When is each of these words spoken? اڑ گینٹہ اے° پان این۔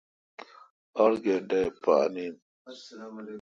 اڑ 1.01 1.11
گینٹہ 1.23 1.57
اے° 1.65 1.71
پان 1.83 2.13
این۔ 2.19 2.33